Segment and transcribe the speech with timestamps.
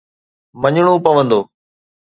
[0.61, 1.39] مڃڻو پوندو.